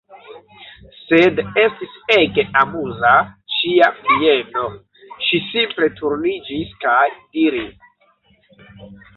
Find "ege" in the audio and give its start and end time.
2.15-2.45